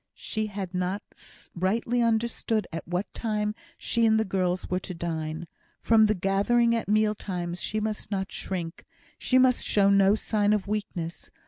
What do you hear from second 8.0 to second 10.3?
not shrink. She must show no